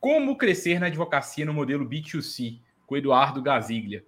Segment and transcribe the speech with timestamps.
[0.00, 4.02] Como crescer na advocacia no modelo B2C, com Eduardo Gaziglia.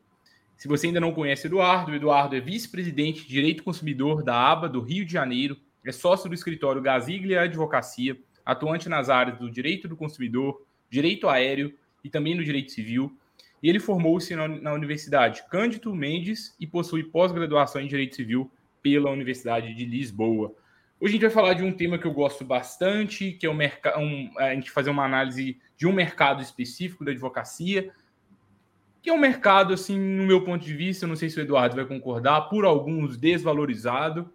[0.57, 4.71] Se você ainda não conhece Eduardo, o Eduardo é vice-presidente de Direito Consumidor da ABA
[4.71, 9.87] do Rio de Janeiro, é sócio do escritório Gaziglia Advocacia, atuante nas áreas do direito
[9.87, 13.15] do consumidor, direito aéreo e também no direito civil.
[13.63, 18.51] E ele formou-se na, Universidade Cândido Mendes e possui pós-graduação em direito civil
[18.83, 20.55] pela Universidade de Lisboa.
[20.99, 23.55] Hoje a gente vai falar de um tema que eu gosto bastante, que é o
[23.55, 27.91] mercado, um, a gente fazer uma análise de um mercado específico da advocacia,
[29.03, 31.43] que é um mercado, assim, no meu ponto de vista, eu não sei se o
[31.43, 34.33] Eduardo vai concordar, por alguns desvalorizado,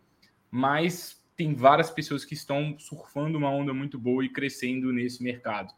[0.52, 5.74] mas tem várias pessoas que estão surfando uma onda muito boa e crescendo nesse mercado.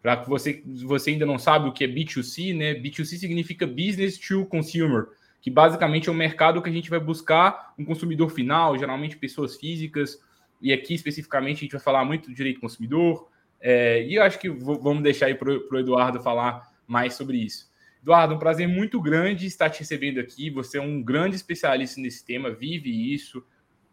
[0.00, 2.74] Para que você, você ainda não sabe o que é B2C, né?
[2.74, 5.08] B2C significa Business to Consumer,
[5.40, 9.56] que basicamente é um mercado que a gente vai buscar um consumidor final, geralmente pessoas
[9.56, 10.22] físicas,
[10.62, 13.28] e aqui especificamente a gente vai falar muito do direito consumidor,
[13.60, 17.68] é, e eu acho que vamos deixar aí para o Eduardo falar mais sobre isso.
[18.00, 20.50] Eduardo, um prazer muito grande estar te recebendo aqui.
[20.50, 23.44] Você é um grande especialista nesse tema, vive isso,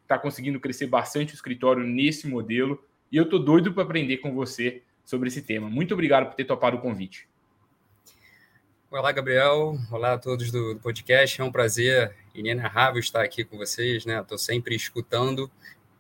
[0.04, 4.34] está conseguindo crescer bastante o escritório nesse modelo, e eu estou doido para aprender com
[4.34, 5.70] você sobre esse tema.
[5.70, 7.28] Muito obrigado por ter topado o convite.
[8.90, 9.78] Olá, Gabriel.
[9.92, 11.42] Olá a todos do, podcast.
[11.42, 14.06] É um prazer inenarrável estar aqui com vocês.
[14.06, 14.20] Né?
[14.20, 15.52] Estou sempre escutando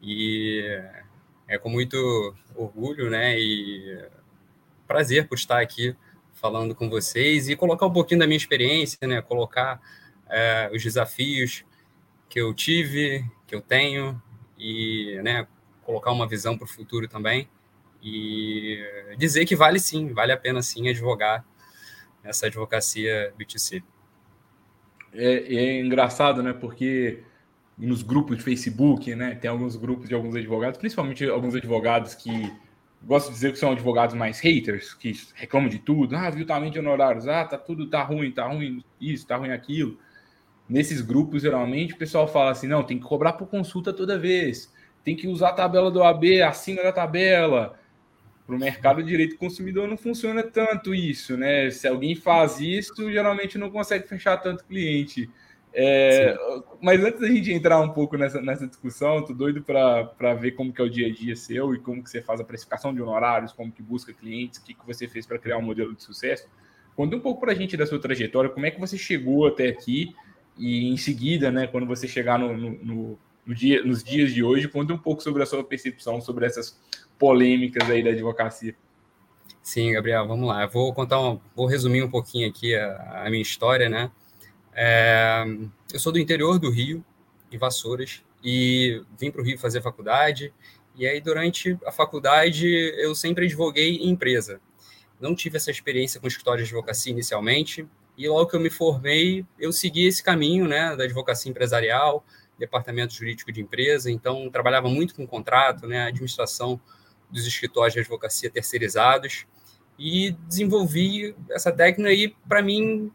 [0.01, 0.81] e
[1.47, 3.39] é com muito orgulho né?
[3.39, 4.03] e
[4.87, 5.95] prazer por estar aqui
[6.33, 9.21] falando com vocês e colocar um pouquinho da minha experiência, né?
[9.21, 9.81] colocar
[10.29, 11.65] é, os desafios
[12.29, 14.21] que eu tive, que eu tenho
[14.57, 15.47] e né,
[15.83, 17.47] colocar uma visão para o futuro também
[18.01, 18.79] e
[19.17, 21.45] dizer que vale sim, vale a pena sim advogar
[22.23, 23.83] essa advocacia B2C.
[25.13, 26.51] É, é, engraçado, né?
[26.51, 27.23] Porque
[27.77, 29.35] nos grupos de Facebook, né?
[29.35, 32.51] Tem alguns grupos de alguns advogados, principalmente alguns advogados que
[33.03, 36.15] gosto de dizer que são advogados mais haters, que reclamam de tudo.
[36.15, 37.27] Ah, viu também de honorários.
[37.27, 39.97] Ah, tá tudo, tá ruim, tá ruim isso, tá ruim aquilo.
[40.67, 44.73] Nesses grupos, geralmente, o pessoal fala assim: não, tem que cobrar por consulta toda vez,
[45.03, 47.77] tem que usar a tabela do AB acima da tabela
[48.45, 51.69] para o mercado de direito consumidor não funciona tanto isso, né?
[51.71, 55.29] Se alguém faz isso, geralmente não consegue fechar tanto cliente.
[55.77, 56.33] É,
[56.81, 60.71] mas antes da gente entrar um pouco nessa, nessa discussão, tô doido para ver como
[60.71, 63.01] que é o dia a dia seu e como que você faz a precificação de
[63.01, 66.01] honorários, como que busca clientes, o que, que você fez para criar um modelo de
[66.01, 66.47] sucesso.
[66.95, 69.67] Conta um pouco para a gente da sua trajetória, como é que você chegou até
[69.67, 70.15] aqui
[70.57, 74.41] e em seguida, né, quando você chegar no, no, no, no dia, nos dias de
[74.41, 76.79] hoje, conta um pouco sobre a sua percepção sobre essas
[77.19, 78.73] polêmicas aí da advocacia.
[79.61, 80.63] Sim, Gabriel, vamos lá.
[80.63, 84.09] Eu vou contar, um, vou resumir um pouquinho aqui a, a minha história, né?
[84.75, 85.45] É,
[85.93, 87.03] eu sou do interior do Rio,
[87.49, 90.53] de Vassouras, e vim para o Rio fazer faculdade.
[90.95, 94.59] E aí, durante a faculdade, eu sempre advoguei em empresa.
[95.19, 97.87] Não tive essa experiência com escritório de advocacia inicialmente,
[98.17, 102.25] e logo que eu me formei, eu segui esse caminho, né, da advocacia empresarial,
[102.57, 106.79] departamento jurídico de empresa, então trabalhava muito com contrato, né, administração
[107.29, 109.45] dos escritórios de advocacia terceirizados
[109.99, 113.11] e desenvolvi essa técnica e para mim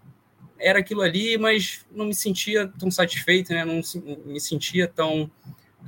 [0.60, 3.64] era aquilo ali, mas não me sentia tão satisfeito, né?
[3.64, 3.80] não
[4.24, 5.30] me sentia tão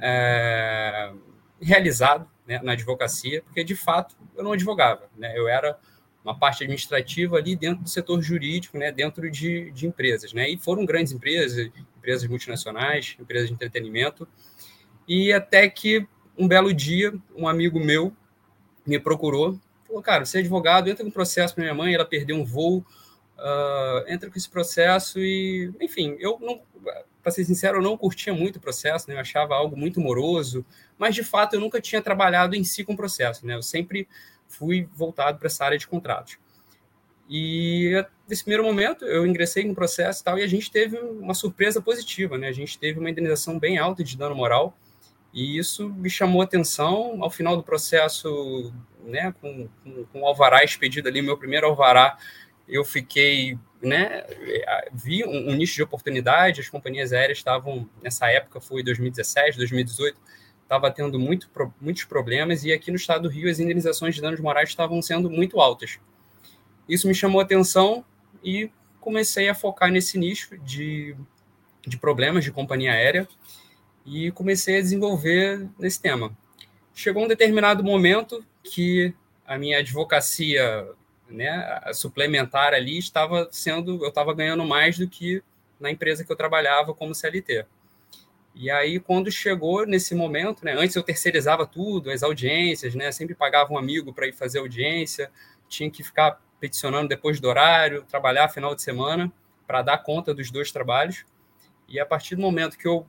[0.00, 1.12] é,
[1.60, 5.32] realizado né, na advocacia, porque de fato eu não advogava, né?
[5.36, 5.78] eu era
[6.24, 10.56] uma parte administrativa ali dentro do setor jurídico, né, dentro de, de empresas, né, e
[10.56, 14.26] foram grandes empresas, empresas multinacionais, empresas de entretenimento,
[15.06, 16.06] e até que
[16.38, 18.14] um belo dia um amigo meu
[18.86, 22.36] me procurou, falou, cara, você é advogado, entra com processo para minha mãe, ela perdeu
[22.36, 22.84] um voo,
[23.38, 26.62] uh, entra com esse processo e, enfim, eu não,
[27.22, 29.14] para ser sincero, eu não curtia muito o processo, né?
[29.14, 30.64] eu achava algo muito moroso,
[30.98, 33.54] mas de fato eu nunca tinha trabalhado em si com processo, né?
[33.54, 34.08] Eu sempre
[34.48, 36.38] fui voltado para essa área de contratos.
[37.28, 37.92] E
[38.28, 41.80] nesse primeiro momento eu ingressei no processo e tal, e a gente teve uma surpresa
[41.80, 42.48] positiva, né?
[42.48, 44.76] A gente teve uma indenização bem alta de dano moral,
[45.32, 47.22] e isso me chamou atenção.
[47.22, 48.72] Ao final do processo,
[49.04, 52.18] né, com, com, com o alvará expedido ali, meu primeiro alvará,
[52.72, 54.24] eu fiquei, né,
[54.92, 56.60] vi um, um, nicho de oportunidade.
[56.60, 60.18] As companhias aéreas estavam, nessa época, foi 2017, 2018,
[60.62, 64.40] estava tendo muito, muitos problemas, e aqui no estado do Rio as indenizações de danos
[64.40, 65.98] morais estavam sendo muito altas.
[66.88, 68.04] Isso me chamou a atenção,
[68.42, 68.70] e
[69.00, 71.14] comecei a focar nesse nicho de,
[71.86, 73.28] de problemas de companhia aérea
[74.04, 76.36] e comecei a desenvolver nesse tema.
[76.94, 79.14] Chegou um determinado momento que
[79.46, 80.86] a minha advocacia
[81.32, 85.42] né, suplementar ali estava sendo, eu estava ganhando mais do que
[85.80, 87.66] na empresa que eu trabalhava como CLT.
[88.54, 93.34] E aí, quando chegou nesse momento, né, antes eu terceirizava tudo, as audiências, né, sempre
[93.34, 95.30] pagava um amigo para ir fazer audiência,
[95.68, 99.32] tinha que ficar peticionando depois do horário, trabalhar final de semana
[99.66, 101.24] para dar conta dos dois trabalhos.
[101.88, 103.06] E a partir do momento que eu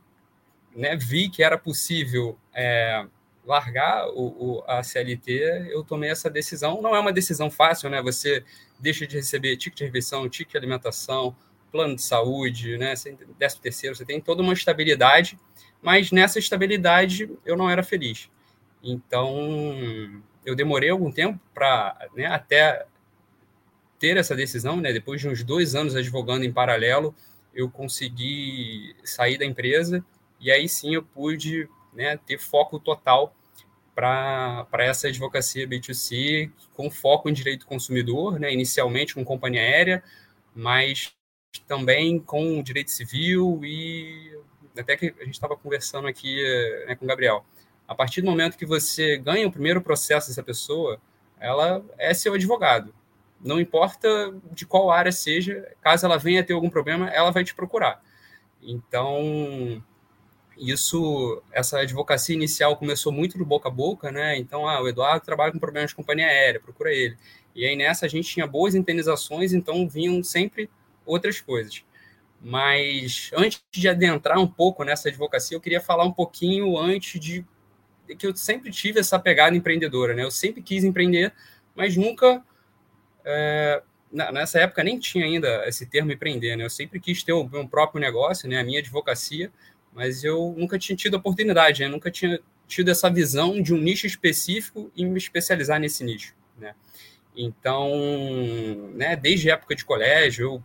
[0.75, 3.05] né, vi que era possível é,
[3.45, 6.81] largar o, o, a CLT, eu tomei essa decisão.
[6.81, 8.01] Não é uma decisão fácil, né?
[8.01, 8.43] Você
[8.79, 11.35] deixa de receber ticket de refeição, ticket de alimentação,
[11.71, 12.93] plano de saúde, né?
[13.37, 15.39] Décimo terceiro, você tem toda uma estabilidade,
[15.81, 18.29] mas nessa estabilidade eu não era feliz.
[18.81, 22.85] Então, eu demorei algum tempo para, né, até
[23.97, 24.91] ter essa decisão, né?
[24.93, 27.15] Depois de uns dois anos advogando em paralelo,
[27.53, 30.05] eu consegui sair da empresa
[30.39, 33.35] e aí sim eu pude né, ter foco total
[33.95, 40.03] para essa advocacia B2C, com foco em direito do consumidor, né, inicialmente com companhia aérea,
[40.55, 41.13] mas
[41.67, 44.35] também com direito civil e
[44.77, 46.41] até que a gente estava conversando aqui
[46.87, 47.45] né, com o Gabriel.
[47.87, 50.99] A partir do momento que você ganha o primeiro processo dessa pessoa,
[51.39, 52.93] ela é seu advogado.
[53.39, 57.53] Não importa de qual área seja, caso ela venha ter algum problema, ela vai te
[57.53, 58.01] procurar.
[58.61, 59.83] Então,
[60.57, 64.37] isso, essa advocacia inicial começou muito do boca a boca, né?
[64.37, 67.17] Então, ah, o Eduardo trabalha com problemas de companhia aérea, procura ele.
[67.55, 70.69] E aí nessa a gente tinha boas indenizações, então vinham sempre
[71.05, 71.83] outras coisas.
[72.41, 77.45] Mas antes de adentrar um pouco nessa advocacia, eu queria falar um pouquinho antes de
[78.17, 80.23] que eu sempre tive essa pegada empreendedora, né?
[80.23, 81.33] Eu sempre quis empreender,
[81.73, 82.43] mas nunca
[83.23, 86.65] é, nessa época nem tinha ainda esse termo empreender, né?
[86.65, 88.59] Eu sempre quis ter o meu próprio negócio, né?
[88.59, 89.51] A minha advocacia,
[89.95, 91.87] mas eu nunca tinha tido oportunidade, né?
[91.87, 96.73] nunca tinha tido essa visão de um nicho específico e me especializar nesse nicho, né?
[97.35, 97.89] Então,
[98.93, 100.63] né, desde a época de colégio,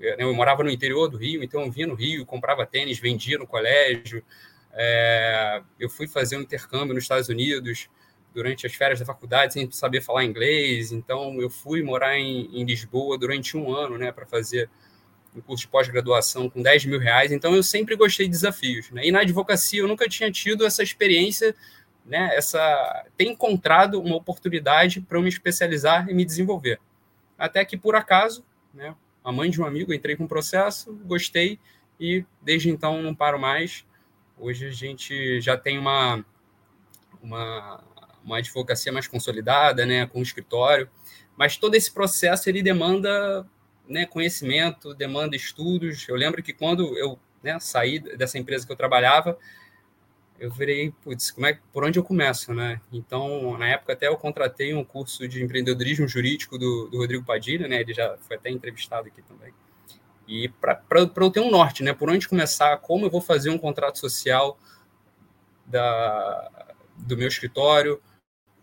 [0.00, 3.38] eu, eu, morava no interior do Rio, então eu vinha no Rio, comprava tênis, vendia
[3.38, 4.24] no colégio.
[4.72, 7.88] É, eu fui fazer um intercâmbio nos Estados Unidos
[8.34, 10.92] durante as férias da faculdade, sem saber falar inglês.
[10.92, 14.70] Então, eu fui morar em, em Lisboa durante um ano, né, para fazer
[15.34, 18.90] um curso de pós-graduação com 10 mil reais, então eu sempre gostei de desafios.
[18.90, 19.06] Né?
[19.06, 21.54] E na advocacia eu nunca tinha tido essa experiência,
[22.04, 22.30] né?
[22.34, 26.78] essa ter encontrado uma oportunidade para eu me especializar e me desenvolver.
[27.38, 28.94] Até que, por acaso, né,
[29.24, 31.58] a mãe de um amigo, entrei com um processo, gostei
[31.98, 33.84] e desde então não paro mais.
[34.38, 36.24] Hoje a gente já tem uma,
[37.22, 37.82] uma,
[38.24, 40.88] uma advocacia mais consolidada, né, com um escritório,
[41.36, 43.46] mas todo esse processo ele demanda
[43.88, 46.08] né, conhecimento, demanda estudos.
[46.08, 49.38] Eu lembro que quando eu né, saí dessa empresa que eu trabalhava,
[50.38, 52.80] eu virei, putz, como é, por onde eu começo, né?
[52.92, 57.68] Então, na época até eu contratei um curso de empreendedorismo jurídico do, do Rodrigo Padilha,
[57.68, 57.80] né?
[57.80, 59.52] Ele já foi até entrevistado aqui também.
[60.26, 61.92] E para eu ter um norte, né?
[61.92, 64.58] Por onde começar, como eu vou fazer um contrato social
[65.66, 68.02] da, do meu escritório,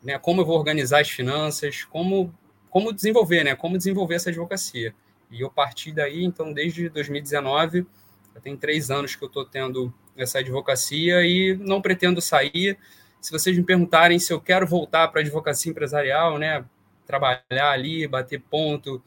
[0.03, 0.17] né?
[0.19, 2.33] Como eu vou organizar as finanças, como
[2.69, 3.55] como desenvolver, né?
[3.55, 4.93] Como desenvolver essa advocacia.
[5.31, 7.85] E eu parti daí, então, desde 2019,
[8.33, 12.77] já tem três anos que eu estou tendo essa advocacia e não pretendo sair.
[13.21, 16.65] Se vocês me perguntarem se eu quero voltar para a advocacia empresarial, né,
[17.05, 19.03] trabalhar ali, bater ponto,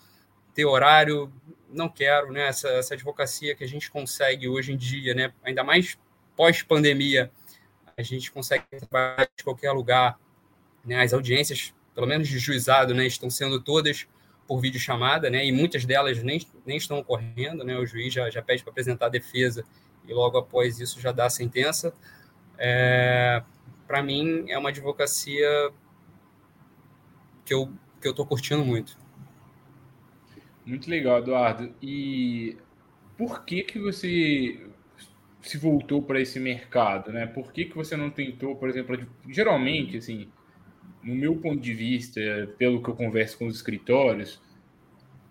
[0.54, 1.32] ter horário,
[1.68, 2.48] não quero, né?
[2.48, 5.98] Essa, essa advocacia que a gente consegue hoje em dia, né, ainda mais
[6.36, 7.30] pós-pandemia,
[7.96, 10.18] a gente consegue trabalhar de qualquer lugar,
[10.84, 11.02] né?
[11.02, 14.06] As audiências, pelo menos de juizado, né, estão sendo todas
[14.46, 15.46] por videochamada, né?
[15.46, 17.78] E muitas delas nem, nem estão ocorrendo, né?
[17.78, 19.64] O juiz já, já pede para apresentar a defesa
[20.06, 21.94] e logo após isso já dá a sentença.
[22.58, 23.42] É,
[23.86, 25.48] para mim é uma advocacia
[27.44, 28.98] que eu que eu estou curtindo muito.
[30.66, 31.72] Muito legal, Eduardo.
[31.80, 32.56] E
[33.16, 34.60] por que que você
[35.40, 37.26] se voltou para esse mercado, né?
[37.26, 40.28] Por que que você não tentou, por exemplo, geralmente assim,
[41.02, 42.20] no meu ponto de vista,
[42.58, 44.40] pelo que eu converso com os escritórios,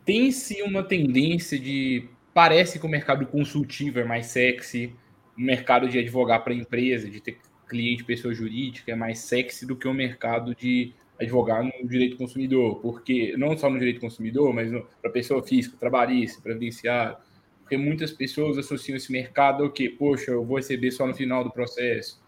[0.06, 2.08] tem-se uma tendência de.
[2.34, 4.96] Parece que o mercado consultivo é mais sexy,
[5.38, 7.38] o mercado de advogar para empresa, de ter
[7.68, 12.80] cliente, pessoa jurídica, é mais sexy do que o mercado de advogar no direito consumidor,
[12.82, 17.18] porque não só no direito consumidor, mas para pessoa física, trabalhista, previdenciário,
[17.62, 21.44] porque muitas pessoas associam esse mercado ao que, poxa, eu vou receber só no final
[21.44, 22.22] do processo,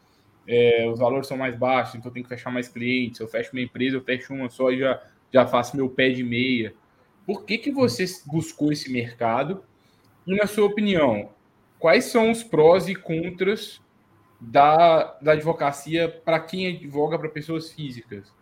[0.47, 3.19] é, os valores são mais baixos, então eu tenho que fechar mais clientes.
[3.19, 6.23] Eu fecho uma empresa, eu fecho uma só e já, já faço meu pé de
[6.23, 6.73] meia.
[7.25, 9.63] Por que, que você buscou esse mercado?
[10.27, 11.29] E, na sua opinião,
[11.79, 13.81] quais são os prós e contras
[14.39, 18.33] da, da advocacia para quem advoga para pessoas físicas?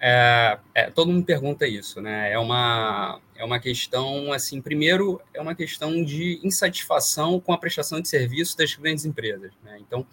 [0.00, 2.32] É, é, todo mundo pergunta isso, né?
[2.32, 8.00] É uma, é uma questão, assim, primeiro, é uma questão de insatisfação com a prestação
[8.00, 9.52] de serviço das grandes empresas.
[9.64, 9.78] Né?
[9.80, 10.06] Então,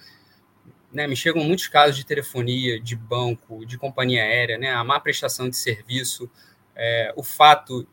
[0.91, 4.71] né, me chegam muitos casos de telefonia, de banco, de companhia aérea, né?
[4.71, 6.29] A má prestação de serviço,
[6.75, 7.87] é, o fato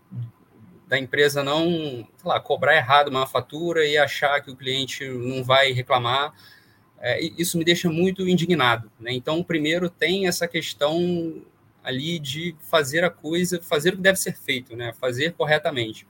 [0.86, 5.72] da empresa não lá, cobrar errado uma fatura e achar que o cliente não vai
[5.72, 6.32] reclamar,
[7.00, 8.90] é, isso me deixa muito indignado.
[9.00, 9.12] Né?
[9.12, 11.42] Então, primeiro tem essa questão
[11.82, 14.92] ali de fazer a coisa, fazer o que deve ser feito, né?
[14.92, 16.06] fazer corretamente.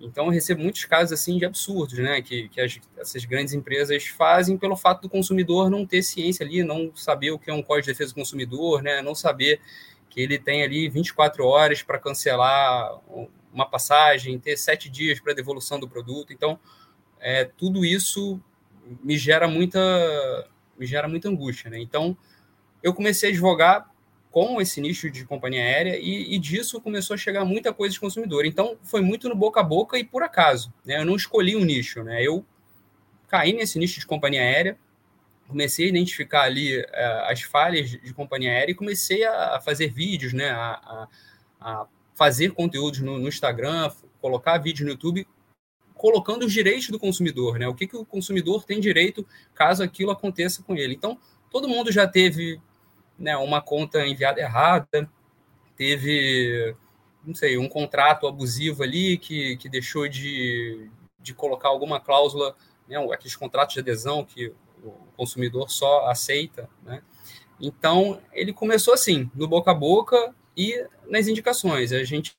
[0.00, 2.22] Então, eu recebo muitos casos assim de absurdos, né?
[2.22, 6.62] Que, que as, essas grandes empresas fazem pelo fato do consumidor não ter ciência ali,
[6.62, 9.02] não saber o que é um código de defesa do consumidor, né?
[9.02, 9.60] Não saber
[10.08, 13.00] que ele tem ali 24 horas para cancelar
[13.52, 16.32] uma passagem, ter sete dias para devolução do produto.
[16.32, 16.60] Então,
[17.18, 18.40] é, tudo isso
[19.02, 20.48] me gera muita
[20.78, 21.80] me gera muita angústia, né?
[21.80, 22.16] Então,
[22.80, 23.90] eu comecei a advogar
[24.46, 27.98] com esse nicho de companhia aérea e, e, disso começou a chegar muita coisa de
[27.98, 28.46] consumidor.
[28.46, 30.72] Então, foi muito no boca a boca e por acaso.
[30.84, 31.00] Né?
[31.00, 32.22] Eu não escolhi um nicho, né?
[32.22, 32.44] Eu
[33.26, 34.78] caí nesse nicho de companhia aérea,
[35.48, 36.84] comecei a identificar ali uh,
[37.26, 40.50] as falhas de companhia aérea e comecei a fazer vídeos, né?
[40.50, 41.08] A, a,
[41.60, 43.90] a fazer conteúdos no, no, Instagram,
[44.20, 45.26] colocar vídeo no YouTube,
[45.94, 47.66] colocando os direitos do consumidor, né?
[47.66, 50.94] O que, que o consumidor tem direito caso aquilo aconteça com ele.
[50.94, 51.18] Então,
[51.50, 52.60] todo mundo já teve
[53.18, 55.10] né, uma conta enviada errada,
[55.76, 56.74] teve,
[57.24, 62.54] não sei, um contrato abusivo ali que, que deixou de, de colocar alguma cláusula,
[62.88, 67.02] né, aqueles contratos de adesão que o consumidor só aceita, né?
[67.60, 71.92] Então, ele começou assim, no boca a boca e nas indicações.
[71.92, 72.36] A gente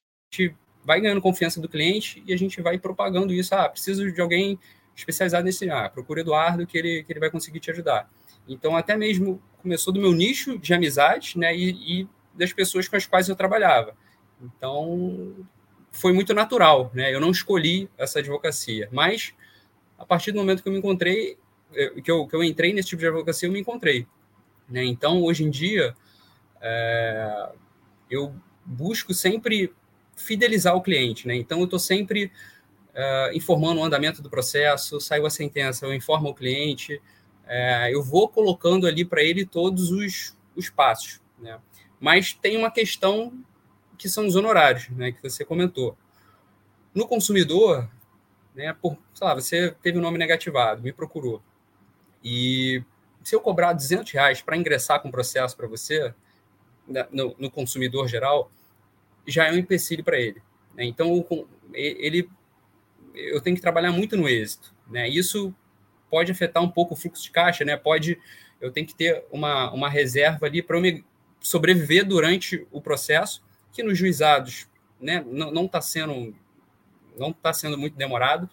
[0.84, 3.54] vai ganhando confiança do cliente e a gente vai propagando isso.
[3.54, 4.58] Ah, preciso de alguém
[4.96, 5.70] especializado nesse.
[5.70, 8.10] Ah, procura Eduardo que ele, que ele vai conseguir te ajudar.
[8.50, 12.96] Então, até mesmo começou do meu nicho de amizade, né, e, e das pessoas com
[12.96, 13.96] as quais eu trabalhava.
[14.42, 15.36] Então,
[15.92, 17.14] foi muito natural, né?
[17.14, 19.34] Eu não escolhi essa advocacia, mas
[19.98, 21.38] a partir do momento que eu me encontrei,
[21.74, 24.08] eh, que eu, que eu entrei nesse tipo de advocacia, eu me encontrei.
[24.70, 24.86] Né?
[24.86, 25.94] Então, hoje em dia,
[26.62, 27.50] é,
[28.10, 29.74] eu busco sempre
[30.16, 31.28] fidelizar o cliente.
[31.28, 31.36] Né?
[31.36, 32.32] Então, eu estou sempre
[32.94, 37.02] é, informando o andamento do processo, saiu a sentença, eu informo o cliente,
[37.52, 41.20] é, eu vou colocando ali para ele todos os, os passos.
[41.40, 41.60] Né?
[42.00, 43.34] Mas tem uma questão
[43.98, 45.98] que são os honorários, né, que você comentou.
[46.94, 47.90] No consumidor,
[48.54, 51.42] né, por, sei lá, você teve o um nome negativado, me procurou.
[52.24, 52.84] E
[53.24, 56.14] se eu cobrar 200 reais para ingressar com o processo para você,
[56.88, 58.52] né, no, no, consumidor geral,
[59.26, 60.42] já é um empecilho para ele.
[60.76, 60.86] Né?
[60.86, 61.26] Então,
[61.74, 62.30] ele,
[63.16, 64.74] eu tenho que trabalhar muito no êxito.
[64.88, 65.10] Né?
[65.10, 65.54] Isso
[66.10, 67.78] pode afetar um pouco o fluxo de caixa, né?
[67.78, 68.20] Pode,
[68.60, 71.04] eu tenho que ter uma, uma reserva ali para me
[71.40, 74.68] sobreviver durante o processo, que nos juizados,
[75.00, 76.36] né, não está sendo
[77.18, 78.50] não está sendo muito demorado.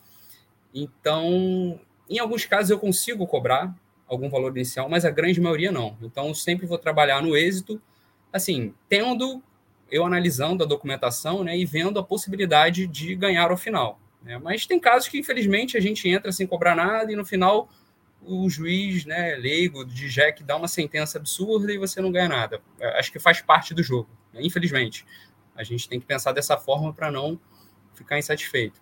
[0.75, 3.75] Então, em alguns casos eu consigo cobrar
[4.07, 5.97] algum valor inicial, mas a grande maioria não.
[6.03, 7.81] Então, sempre vou trabalhar no êxito,
[8.33, 9.43] assim, tendo
[9.91, 14.01] eu analisando a documentação, né, e vendo a possibilidade de ganhar ao final.
[14.23, 14.39] Né?
[14.39, 17.69] Mas tem casos que, infelizmente, a gente entra sem cobrar nada e no final
[18.23, 22.61] o juiz né, leigo de Jack dá uma sentença absurda e você não ganha nada.
[22.99, 24.41] Acho que faz parte do jogo, né?
[24.43, 25.07] infelizmente.
[25.55, 27.41] A gente tem que pensar dessa forma para não
[27.95, 28.81] ficar insatisfeito.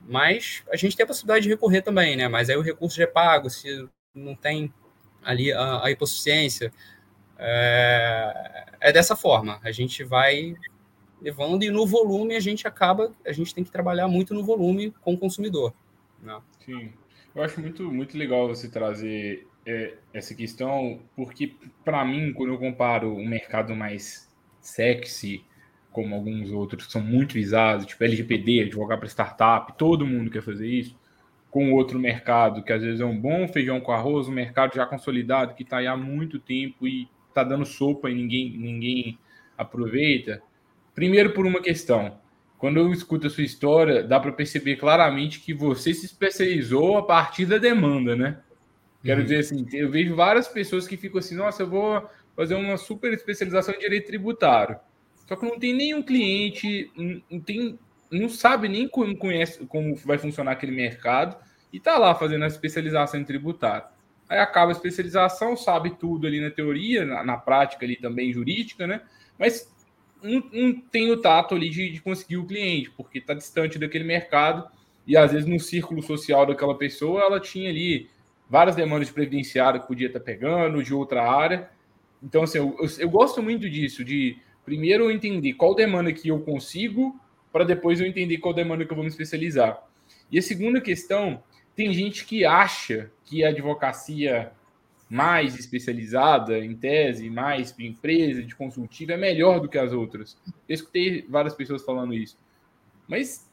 [0.00, 2.28] Mas a gente tem a possibilidade de recorrer também, né?
[2.28, 4.72] Mas aí o recurso já é pago, se não tem
[5.22, 6.72] ali a, a hipossuficiência.
[7.38, 9.60] É, é dessa forma.
[9.62, 10.54] A gente vai
[11.20, 14.92] levando e no volume a gente acaba, a gente tem que trabalhar muito no volume
[15.00, 15.74] com o consumidor.
[16.22, 16.40] Né?
[16.64, 16.92] Sim,
[17.34, 22.58] eu acho muito, muito legal você trazer é, essa questão, porque para mim, quando eu
[22.58, 24.28] comparo um mercado mais
[24.60, 25.44] sexy,
[25.92, 30.42] como alguns outros que são muito visados, tipo LGPD, advogar para startup, todo mundo quer
[30.42, 30.96] fazer isso,
[31.50, 34.86] com outro mercado que às vezes é um bom feijão com arroz, um mercado já
[34.86, 39.18] consolidado que está aí há muito tempo e está dando sopa e ninguém, ninguém
[39.56, 40.42] aproveita,
[40.98, 42.18] Primeiro, por uma questão.
[42.58, 47.04] Quando eu escuto a sua história, dá para perceber claramente que você se especializou a
[47.04, 48.40] partir da demanda, né?
[49.04, 49.24] Quero uhum.
[49.24, 53.12] dizer assim, eu vejo várias pessoas que ficam assim, nossa, eu vou fazer uma super
[53.12, 54.76] especialização em direito tributário.
[55.24, 56.90] Só que não tem nenhum cliente,
[57.30, 57.78] não, tem,
[58.10, 61.36] não sabe nem como conhece como vai funcionar aquele mercado
[61.72, 63.86] e tá lá fazendo a especialização em tributário.
[64.28, 68.84] Aí acaba a especialização, sabe tudo ali na teoria, na, na prática ali também jurídica,
[68.84, 69.00] né?
[69.38, 69.77] Mas
[70.22, 74.04] não, não tem o tato ali de, de conseguir o cliente, porque está distante daquele
[74.04, 74.68] mercado
[75.06, 78.08] e às vezes no círculo social daquela pessoa ela tinha ali
[78.48, 81.68] várias demandas de previdenciário que podia estar tá pegando, de outra área.
[82.22, 86.28] Então, assim, eu, eu, eu gosto muito disso, de primeiro eu entender qual demanda que
[86.28, 87.18] eu consigo,
[87.52, 89.82] para depois eu entender qual demanda que eu vou me especializar.
[90.30, 91.42] E a segunda questão,
[91.74, 94.52] tem gente que acha que a advocacia
[95.08, 100.36] mais especializada, em tese, mais empresa, de consultiva, é melhor do que as outras.
[100.68, 102.38] Eu escutei várias pessoas falando isso.
[103.06, 103.50] Mas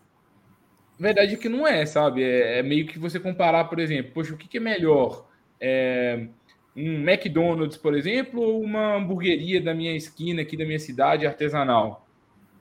[0.99, 2.23] a verdade é que não é, sabe?
[2.23, 5.25] É, é meio que você comparar, por exemplo, poxa, o que, que é melhor?
[5.59, 6.27] É,
[6.75, 12.05] um McDonald's, por exemplo, ou uma hamburgueria da minha esquina aqui da minha cidade artesanal?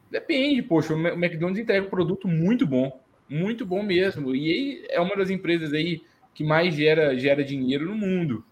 [0.08, 4.36] Depende, poxa, o McDonald's entrega um produto muito bom, muito bom mesmo.
[4.36, 8.44] E é uma das empresas aí que mais gera, gera dinheiro no mundo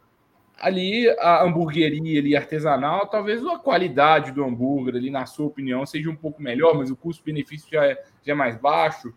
[0.63, 6.09] ali a hamburgueria ali artesanal, talvez a qualidade do hambúrguer ali, na sua opinião, seja
[6.09, 9.13] um pouco melhor, mas o custo-benefício já é, já é mais baixo.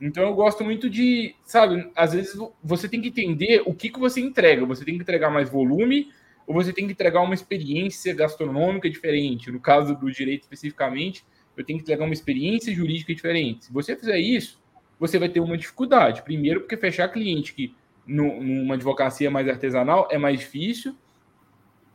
[0.00, 3.98] Então eu gosto muito de, sabe, às vezes você tem que entender o que, que
[3.98, 4.64] você entrega.
[4.64, 6.08] Você tem que entregar mais volume
[6.46, 9.50] ou você tem que entregar uma experiência gastronômica diferente.
[9.50, 11.24] No caso do direito especificamente,
[11.56, 13.64] eu tenho que entregar uma experiência jurídica diferente.
[13.64, 14.62] Se você fizer isso,
[15.00, 16.22] você vai ter uma dificuldade.
[16.22, 17.74] Primeiro, porque fechar cliente que
[18.06, 20.96] no, numa advocacia mais artesanal é mais difícil,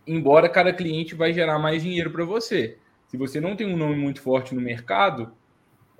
[0.06, 2.78] embora cada cliente vai gerar mais dinheiro para você.
[3.08, 5.34] Se você não tem um nome muito forte no mercado,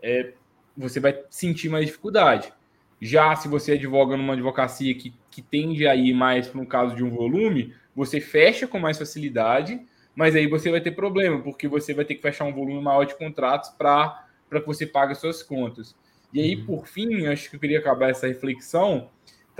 [0.02, 0.34] é,
[0.76, 2.52] você vai sentir mais dificuldade.
[3.00, 6.96] Já se você advoga numa advocacia que, que tende a ir mais para um caso
[6.96, 9.82] de um volume, você fecha com mais facilidade,
[10.16, 13.06] mas aí você vai ter problema, porque você vai ter que fechar um volume maior
[13.06, 15.96] de contratos para que você pague as suas contas.
[16.34, 16.66] E aí, uhum.
[16.66, 19.10] por fim, acho que eu queria acabar essa reflexão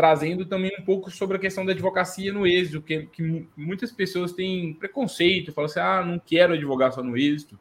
[0.02, 4.32] trazendo também um pouco sobre a questão da advocacia no êxito, que, que muitas pessoas
[4.32, 7.56] têm preconceito, falam assim, ah, não quero advogar só no êxito.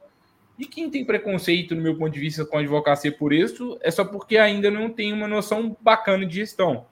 [0.59, 3.90] E quem tem preconceito, no meu ponto de vista, com a advocacia por êxito, é
[3.90, 6.87] só porque ainda não tem uma noção bacana de gestão.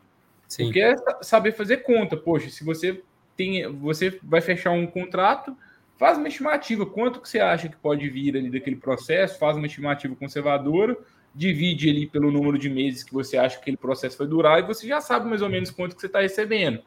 [0.46, 0.64] Sim.
[0.64, 2.14] Porque é saber fazer conta.
[2.14, 3.00] Poxa, se você
[3.34, 5.56] tem, você vai fechar um contrato,
[5.96, 6.84] faz uma estimativa.
[6.84, 9.38] Quanto que você acha que pode vir ali daquele processo?
[9.38, 10.94] Faz uma estimativa conservadora
[11.34, 14.66] divide ali pelo número de meses que você acha que aquele processo vai durar e
[14.66, 16.82] você já sabe mais ou menos quanto que você está recebendo.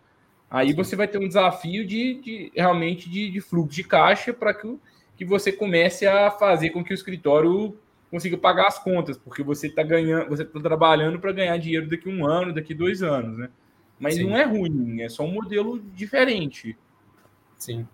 [0.49, 4.53] Aí você vai ter um desafio de, de realmente de, de, fluxo de caixa para
[4.53, 4.77] que,
[5.15, 7.77] que você comece a fazer com que o escritório
[8.09, 12.09] consiga pagar as contas, porque você está ganhando, você está trabalhando para ganhar dinheiro daqui
[12.09, 13.49] um ano, daqui dois anos, né?
[13.97, 14.25] Mas Sim.
[14.25, 16.77] não é ruim, é só um modelo diferente.
[17.57, 17.87] Sim.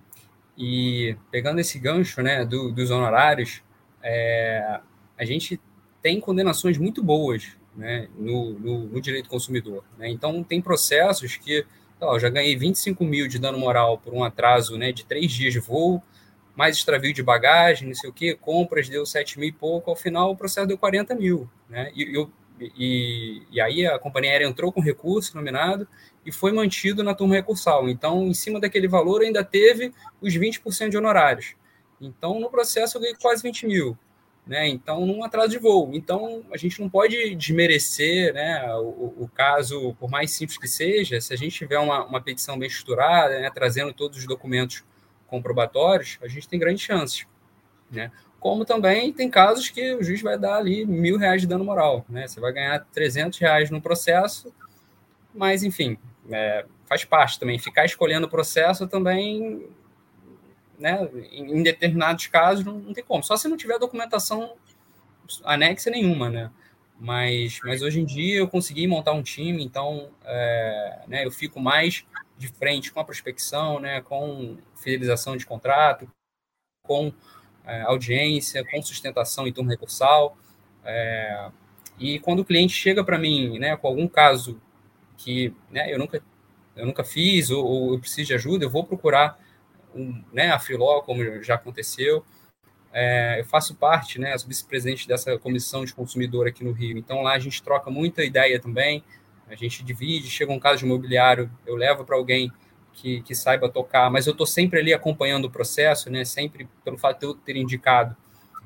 [0.57, 3.61] E pegando esse gancho, né, do, dos honorários,
[4.01, 4.79] é,
[5.15, 5.59] a gente
[6.01, 9.83] tem condenações muito boas né, no, no, no direito consumidor.
[9.97, 10.09] Né?
[10.09, 11.65] Então, tem processos que
[12.01, 15.53] ó, já ganhei 25 mil de dano moral por um atraso né, de três dias
[15.53, 16.01] de voo,
[16.55, 19.95] mais extravio de bagagem, não sei o quê, compras deu 7 mil e pouco, ao
[19.95, 21.47] final o processo deu 40 mil.
[21.69, 21.91] Né?
[21.95, 25.87] E, eu, e, e aí a companhia aérea entrou com recurso nominado
[26.25, 27.87] e foi mantido na turma recursal.
[27.87, 31.55] Então, em cima daquele valor, ainda teve os 20% de honorários.
[32.01, 33.97] Então, no processo, eu ganhei quase 20 mil
[34.47, 34.67] né?
[34.67, 35.91] Então, num atraso de voo.
[35.93, 38.65] Então, a gente não pode desmerecer, né?
[38.75, 42.57] O, o caso, por mais simples que seja, se a gente tiver uma, uma petição
[42.57, 43.51] bem estruturada, né?
[43.53, 44.83] trazendo todos os documentos
[45.27, 47.27] comprobatórios, a gente tem grandes chances,
[47.91, 48.11] né?
[48.39, 52.05] Como também tem casos que o juiz vai dar ali mil reais de dano moral,
[52.07, 52.27] né?
[52.27, 54.53] Você vai ganhar 300 reais no processo,
[55.33, 55.97] mas enfim,
[56.31, 57.59] é, faz parte também.
[57.59, 59.67] Ficar escolhendo o processo também
[60.77, 64.55] né, em determinados casos não, não, tem como, só se não tiver documentação
[65.43, 66.51] anexa nenhuma, né?
[66.99, 71.59] Mas, mas hoje em dia eu consegui montar um time, então é, né, eu fico
[71.59, 72.05] mais
[72.37, 76.09] de frente com a prospecção, né, com fidelização de contrato,
[76.83, 77.13] com
[77.65, 80.37] é, audiência, com sustentação em turno recursal.
[80.83, 81.51] É,
[81.99, 84.59] e quando o cliente chega para mim né, com algum caso
[85.17, 86.23] que né, eu, nunca,
[86.75, 89.39] eu nunca fiz ou, ou eu preciso de ajuda, eu vou procurar
[89.97, 92.23] um, né, a Filó, como já aconteceu.
[92.93, 96.97] É, eu faço parte, né, sou vice-presidente dessa comissão de consumidor aqui no Rio.
[96.97, 99.03] Então lá a gente troca muita ideia também,
[99.47, 102.51] a gente divide, chega um caso de imobiliário, eu levo para alguém
[102.93, 106.97] que, que, saiba tocar, mas eu estou sempre ali acompanhando o processo, né, sempre pelo
[106.97, 108.15] fato de eu ter indicado,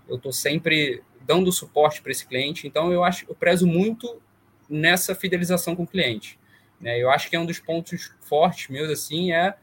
[0.08, 2.68] eu estou sempre dando suporte para esse cliente.
[2.68, 4.22] Então eu acho, eu prezo muito
[4.70, 6.40] nessa fidelização com o cliente.
[6.80, 7.00] Né?
[7.00, 9.56] Eu acho que é um dos pontos fortes meus assim é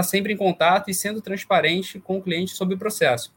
[0.00, 3.34] estar tá sempre em contato e sendo transparente com o cliente sobre o processo.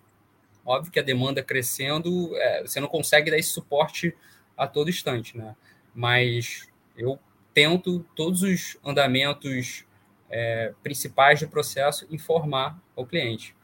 [0.65, 4.15] Óbvio que a demanda crescendo, é, você não consegue dar esse suporte
[4.55, 5.55] a todo instante, né?
[5.93, 7.19] Mas eu
[7.53, 9.85] tento todos os andamentos
[10.29, 13.55] é, principais do processo informar ao cliente.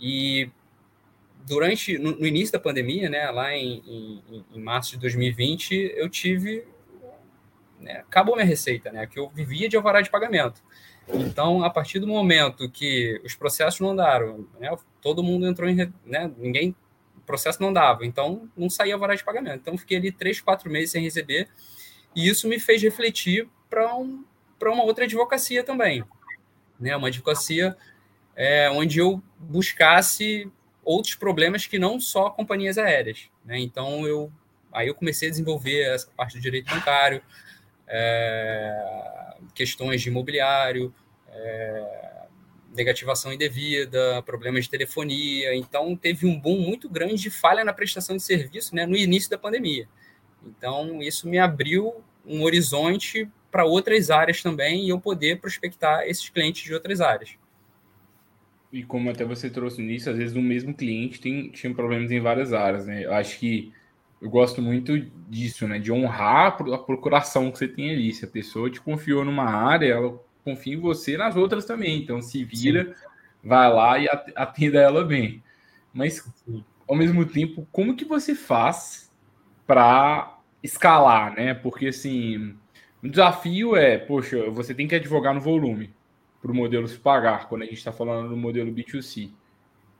[0.00, 0.50] E
[1.46, 6.08] durante no, no, início da pandemia, né, lá em, em, em março de 2020, eu
[6.08, 6.64] tive
[7.80, 10.62] né, acabou minha receita, né, que eu vivia de alvará de pagamento.
[11.14, 15.92] Então, a partir do momento que os processos não andaram, né, todo mundo entrou em,
[16.04, 16.74] né, ninguém,
[17.16, 19.60] o processo não dava, então não saía alvará de pagamento.
[19.60, 21.48] Então, fiquei ali três, quatro meses sem receber,
[22.14, 24.24] e isso me fez refletir para um,
[24.62, 26.04] uma outra advocacia também,
[26.78, 27.76] né, uma advocacia
[28.36, 30.50] é, onde eu buscasse
[30.82, 33.28] outros problemas que não só companhias aéreas.
[33.44, 33.58] Né?
[33.58, 34.32] Então, eu,
[34.72, 37.22] aí eu comecei a desenvolver essa parte do direito bancário,
[37.90, 40.94] é, questões de imobiliário,
[41.28, 42.10] é,
[42.74, 45.54] negativação indevida, problemas de telefonia.
[45.54, 49.28] Então, teve um boom muito grande de falha na prestação de serviço né, no início
[49.28, 49.88] da pandemia.
[50.46, 56.28] Então, isso me abriu um horizonte para outras áreas também e eu poder prospectar esses
[56.28, 57.36] clientes de outras áreas.
[58.72, 62.20] E como até você trouxe nisso, às vezes o mesmo cliente tem, tinha problemas em
[62.20, 63.04] várias áreas, né?
[63.04, 63.72] Eu acho que
[64.20, 65.78] eu gosto muito disso, né?
[65.78, 68.12] De honrar a procuração que você tem ali.
[68.12, 72.02] Se a pessoa te confiou numa área, ela confia em você nas outras também.
[72.02, 72.94] Então, se vira, Sim.
[73.42, 75.42] vai lá e atenda ela bem.
[75.92, 76.22] Mas,
[76.86, 79.10] ao mesmo tempo, como que você faz
[79.66, 81.54] para escalar, né?
[81.54, 82.54] Porque, assim,
[83.02, 85.94] o desafio é, poxa, você tem que advogar no volume
[86.42, 89.30] para o modelo se pagar, quando a gente está falando do modelo B2C.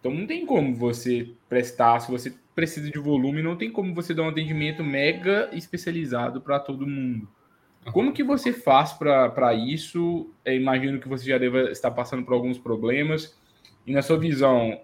[0.00, 4.12] Então não tem como você prestar, se você precisa de volume, não tem como você
[4.14, 7.28] dar um atendimento mega especializado para todo mundo.
[7.92, 10.30] Como que você faz para isso?
[10.44, 13.38] Eu imagino que você já deve estar passando por alguns problemas.
[13.86, 14.80] E na sua visão,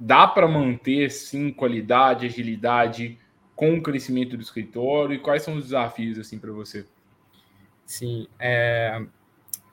[0.00, 3.18] dá para manter sim qualidade, agilidade
[3.54, 5.14] com o crescimento do escritório?
[5.14, 6.86] E quais são os desafios assim para você?
[7.84, 9.04] Sim, é,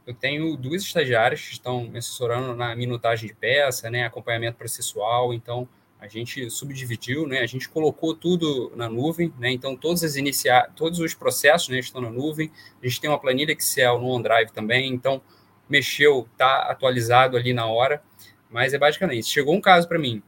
[0.06, 5.34] eu tenho duas estagiárias que estão me assessorando na minutagem de peça, né, acompanhamento processual,
[5.34, 5.68] então
[6.00, 10.70] a gente subdividiu, né, a gente colocou tudo na nuvem, né, então todos, as inicia
[10.76, 14.52] todos os processos né, estão na nuvem, a gente tem uma planilha Excel no OneDrive
[14.52, 15.22] também, então
[15.70, 18.04] mexeu, está atualizado ali na hora,
[18.50, 19.32] mas é basicamente isso.
[19.32, 20.22] Chegou um caso para mim,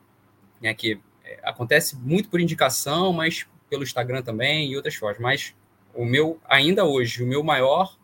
[0.61, 5.55] né, que é, acontece muito por indicação, mas pelo Instagram também e outras formas, mas
[5.93, 7.97] o meu, ainda hoje, o meu maior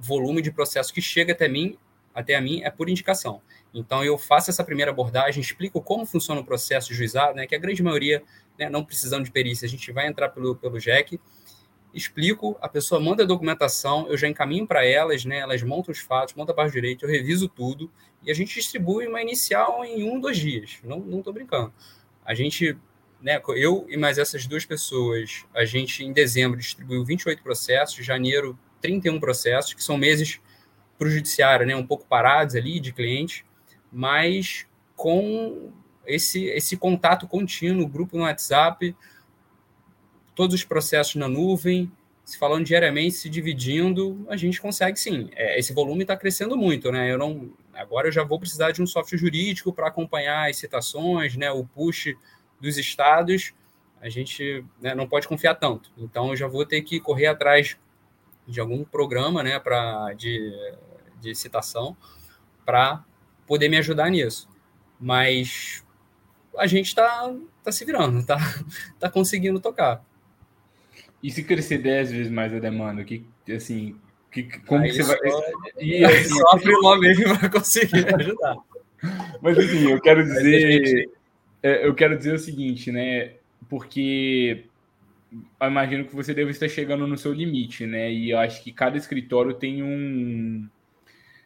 [0.00, 1.76] volume de processo que chega até mim,
[2.14, 3.40] até a mim é por indicação.
[3.72, 7.58] Então eu faço essa primeira abordagem, explico como funciona o processo juizado, né, que a
[7.58, 8.22] grande maioria,
[8.58, 11.20] né, não precisando de perícia, a gente vai entrar pelo, pelo JEC,
[11.92, 15.98] explico, a pessoa manda a documentação, eu já encaminho para elas, né, elas montam os
[15.98, 17.90] fatos, montam a parte de direito, eu reviso tudo
[18.22, 20.78] e a gente distribui uma inicial em um, dois dias.
[20.84, 21.72] Não estou brincando.
[22.24, 22.76] A gente,
[23.20, 28.58] né, eu e mais essas duas pessoas, a gente em dezembro distribuiu 28 processos, janeiro
[28.80, 30.40] 31 processos, que são meses
[30.98, 33.44] para o judiciário, né, um pouco parados ali de cliente,
[33.90, 35.72] mas com
[36.06, 38.94] esse, esse contato contínuo, grupo no WhatsApp,
[40.34, 41.90] todos os processos na nuvem,
[42.24, 45.30] se falando diariamente, se dividindo, a gente consegue sim.
[45.32, 47.10] É, esse volume está crescendo muito, né?
[47.10, 51.36] Eu não, agora eu já vou precisar de um software jurídico para acompanhar as citações,
[51.36, 51.50] né?
[51.50, 52.14] O push
[52.60, 53.52] dos estados,
[54.00, 55.90] a gente né, não pode confiar tanto.
[55.98, 57.76] Então eu já vou ter que correr atrás
[58.50, 60.52] de algum programa né, pra, de,
[61.20, 61.96] de citação
[62.66, 63.04] para
[63.46, 64.48] poder me ajudar nisso.
[65.00, 65.84] Mas
[66.58, 68.36] a gente está tá se virando, está
[68.98, 70.04] tá conseguindo tocar.
[71.22, 73.96] E se crescer 10 vezes mais a demanda, que assim,
[74.30, 75.18] que, como que você vai.
[75.78, 78.56] E, assim, só a mesmo vai conseguir ajudar.
[79.42, 81.10] Mas assim, eu quero dizer.
[81.62, 83.34] É, eu quero dizer o seguinte, né?
[83.68, 84.64] Porque
[85.32, 88.10] eu imagino que você deve estar chegando no seu limite, né?
[88.10, 90.68] E eu acho que cada escritório tem um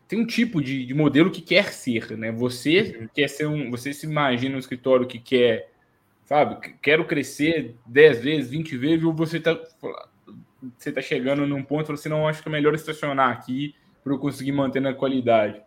[0.07, 2.31] tem um tipo de, de modelo que quer ser, né?
[2.31, 3.09] Você uhum.
[3.15, 5.71] quer ser um, você se imagina um escritório que quer,
[6.25, 9.59] sabe, quero crescer 10 vezes, 20 vezes, ou você tá
[10.79, 14.19] você tá chegando num ponto você não acha que é melhor estacionar aqui para eu
[14.19, 15.63] conseguir manter na qualidade.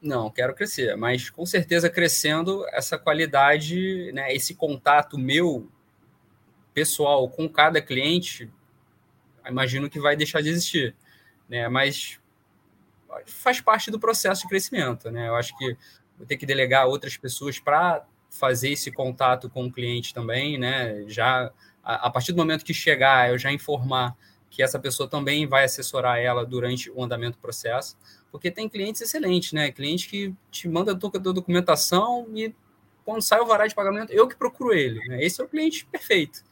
[0.00, 5.68] Não, quero crescer, mas com certeza crescendo essa qualidade, né, esse contato meu
[6.74, 8.50] pessoal com cada cliente,
[9.46, 10.94] imagino que vai deixar de existir,
[11.48, 11.68] né?
[11.68, 12.20] Mas
[13.26, 15.28] faz parte do processo de crescimento, né?
[15.28, 15.76] Eu acho que
[16.16, 21.04] vou ter que delegar outras pessoas para fazer esse contato com o cliente também, né?
[21.08, 24.16] Já a, partir do momento que chegar, eu já informar
[24.48, 27.96] que essa pessoa também vai assessorar ela durante o andamento do processo,
[28.30, 29.70] porque tem clientes excelentes, né?
[29.72, 32.54] Cliente que te manda a documentação e
[33.04, 35.00] quando sai o varal de pagamento, eu que procuro ele.
[35.08, 35.24] Né?
[35.24, 36.42] Esse é o cliente perfeito.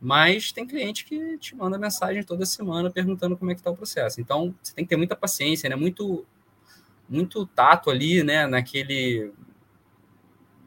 [0.00, 3.76] Mas tem cliente que te manda mensagem toda semana perguntando como é que está o
[3.76, 4.20] processo.
[4.20, 5.76] Então, você tem que ter muita paciência, né?
[5.76, 6.26] Muito,
[7.08, 8.46] muito tato ali, né?
[8.46, 9.32] Naquele...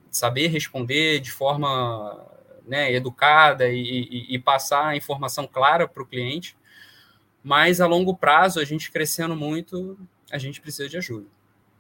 [0.09, 2.25] saber responder de forma
[2.65, 6.57] né, educada e, e, e passar a informação clara para o cliente,
[7.43, 9.99] mas a longo prazo, a gente crescendo muito,
[10.31, 11.27] a gente precisa de ajuda.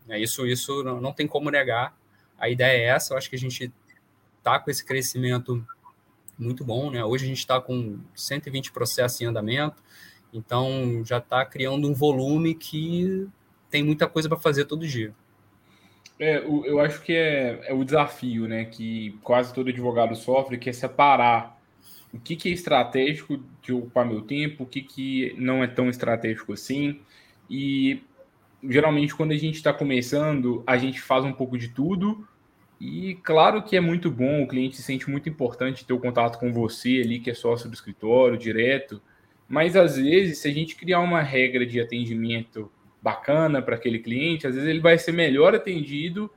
[0.07, 1.97] É, isso isso não tem como negar.
[2.37, 3.71] A ideia é essa, eu acho que a gente
[4.37, 5.65] está com esse crescimento
[6.37, 6.91] muito bom.
[6.91, 7.03] Né?
[7.03, 9.81] Hoje a gente está com 120 processos em andamento,
[10.33, 13.27] então já está criando um volume que
[13.69, 15.13] tem muita coisa para fazer todo dia.
[16.19, 20.69] É, eu acho que é, é o desafio né, que quase todo advogado sofre, que
[20.69, 21.59] é separar
[22.13, 25.89] o que, que é estratégico de ocupar meu tempo, o que, que não é tão
[25.89, 27.01] estratégico assim.
[27.49, 28.01] E
[28.63, 32.27] geralmente, quando a gente está começando, a gente faz um pouco de tudo.
[32.79, 36.37] E claro que é muito bom, o cliente se sente muito importante ter o contato
[36.39, 39.01] com você ali, que é sócio do escritório, direto.
[39.47, 44.47] Mas às vezes, se a gente criar uma regra de atendimento bacana para aquele cliente,
[44.47, 46.29] às vezes ele vai ser melhor atendido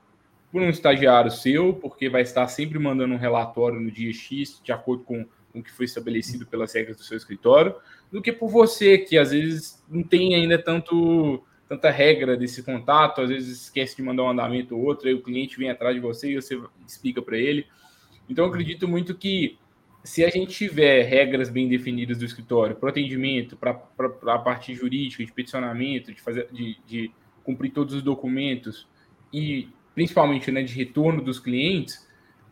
[0.51, 4.71] por um estagiário seu, porque vai estar sempre mandando um relatório no dia X, de
[4.71, 7.75] acordo com o que foi estabelecido pelas regras do seu escritório,
[8.11, 13.21] do que por você, que às vezes não tem ainda tanto tanta regra desse contato,
[13.21, 16.01] às vezes esquece de mandar um andamento ou outro, aí o cliente vem atrás de
[16.01, 17.67] você e você explica para ele.
[18.27, 19.57] Então, eu acredito muito que
[20.03, 23.79] se a gente tiver regras bem definidas do escritório para atendimento, para
[24.27, 27.11] a parte jurídica, de peticionamento, de, fazer, de, de
[27.43, 28.87] cumprir todos os documentos
[29.31, 32.07] e principalmente né, de retorno dos clientes,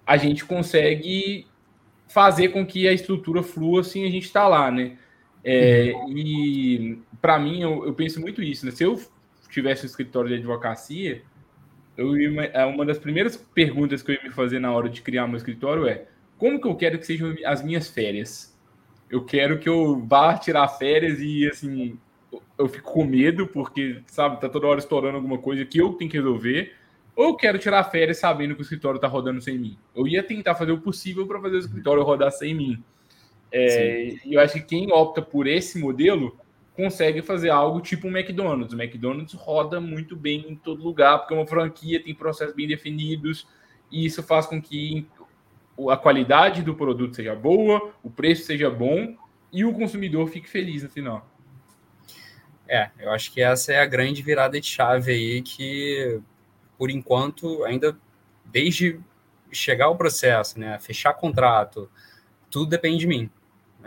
[0.05, 1.47] a gente consegue
[2.07, 4.97] fazer com que a estrutura flua assim a gente está lá, né?
[5.49, 8.71] É, e para mim, eu, eu, penso muito isso, né?
[8.73, 9.01] Se eu
[9.49, 11.21] tivesse um escritório de advocacia,
[11.95, 15.01] eu ia, é, uma das primeiras perguntas que eu ia me fazer na hora de
[15.01, 16.05] criar meu escritório é
[16.37, 18.59] como que eu quero que sejam as minhas férias?
[19.09, 21.97] Eu quero que eu vá tirar férias e, assim,
[22.57, 26.11] eu fico com medo porque, sabe, tá toda hora estourando alguma coisa que eu tenho
[26.11, 26.73] que resolver.
[27.15, 29.77] Ou eu quero tirar férias sabendo que o escritório tá rodando sem mim.
[29.95, 32.83] Eu ia tentar fazer o possível para fazer o escritório rodar sem mim.
[33.51, 36.37] É, e eu acho que quem opta por esse modelo
[36.75, 38.73] consegue fazer algo tipo o McDonald's.
[38.73, 42.67] O McDonald's roda muito bem em todo lugar, porque é uma franquia, tem processos bem
[42.67, 43.47] definidos,
[43.91, 45.07] e isso faz com que
[45.89, 49.15] a qualidade do produto seja boa, o preço seja bom
[49.51, 51.27] e o consumidor fique feliz no final.
[52.67, 56.19] É, eu acho que essa é a grande virada de chave aí que,
[56.77, 57.97] por enquanto, ainda
[58.45, 58.99] desde
[59.51, 61.89] chegar o processo, né, fechar contrato,
[62.49, 63.29] tudo depende de mim.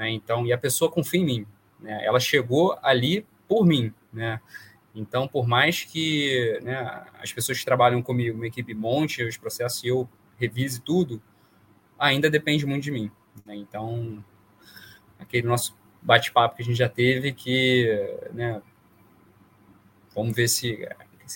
[0.01, 0.09] Né?
[0.13, 1.47] Então, e a pessoa confia em mim.
[1.79, 2.03] Né?
[2.03, 4.41] Ela chegou ali por mim, né?
[4.95, 9.85] Então, por mais que né, as pessoas que trabalham comigo, uma equipe monte os processos
[9.85, 10.09] e eu
[10.39, 11.23] revise tudo,
[11.99, 13.11] ainda depende muito de mim.
[13.45, 13.57] Né?
[13.57, 14.25] Então,
[15.19, 18.61] aquele nosso bate-papo que a gente já teve, que né,
[20.15, 20.89] vamos ver se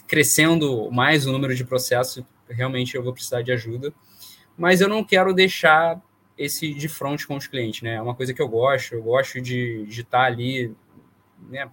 [0.07, 3.93] crescendo mais o número de processos, realmente eu vou precisar de ajuda.
[4.57, 6.03] Mas eu não quero deixar
[6.37, 7.95] esse de frente com os clientes, né?
[7.95, 10.75] É uma coisa que eu gosto, eu gosto de, de estar ali,
[11.49, 11.71] né?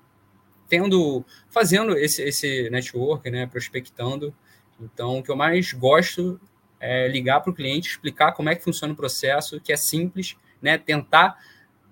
[0.67, 3.47] Tendo, fazendo esse, esse network, né?
[3.47, 4.34] Prospectando.
[4.80, 6.39] Então, o que eu mais gosto
[6.80, 10.38] é, ligar para o cliente, explicar como é que funciona o processo, que é simples,
[10.62, 10.78] né?
[10.78, 11.38] Tentar.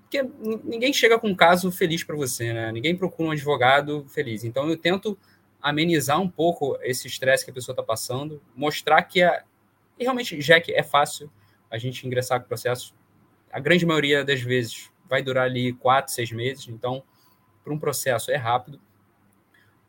[0.01, 0.23] Porque
[0.63, 2.71] ninguém chega com um caso feliz para você, né?
[2.71, 4.43] Ninguém procura um advogado feliz.
[4.43, 5.17] Então eu tento
[5.61, 9.43] amenizar um pouco esse estresse que a pessoa está passando, mostrar que é.
[9.99, 11.29] Realmente, Jack, é fácil
[11.69, 12.93] a gente ingressar com o processo.
[13.51, 16.67] A grande maioria das vezes vai durar ali quatro, seis meses.
[16.67, 17.03] Então,
[17.63, 18.79] para um processo é rápido.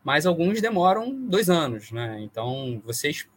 [0.02, 2.18] Mas alguns demoram dois anos, né?
[2.20, 3.28] Então, vocês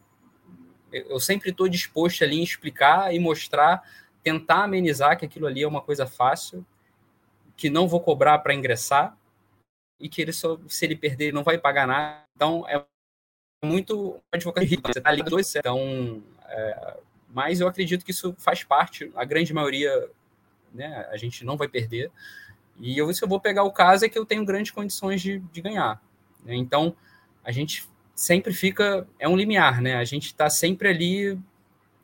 [0.94, 3.82] eu sempre estou disposto ali em explicar e mostrar,
[4.22, 6.64] tentar amenizar que aquilo ali é uma coisa fácil,
[7.56, 9.16] que não vou cobrar para ingressar
[9.98, 12.24] e que ele só, se ele perder, ele não vai pagar nada.
[12.36, 12.84] Então, é
[13.64, 16.96] muito advogado você está ali dois, então, é,
[17.34, 20.08] mas eu acredito que isso faz parte, a grande maioria,
[20.72, 22.10] né, a gente não vai perder.
[22.78, 25.40] E eu, se eu vou pegar o caso, é que eu tenho grandes condições de,
[25.40, 26.00] de ganhar.
[26.44, 26.54] Né?
[26.54, 26.96] Então,
[27.42, 29.96] a gente sempre fica é um limiar, né?
[29.96, 31.36] A gente está sempre ali